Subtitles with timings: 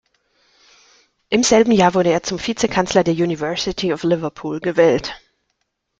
[1.29, 5.13] Im selben Jahr wurde er zum Vize-Kanzler der University of Liverpool gewählt.